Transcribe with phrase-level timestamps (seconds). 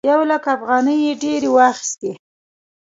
[0.09, 2.11] یو لک افغانۍ یې ډېرې واخيستې.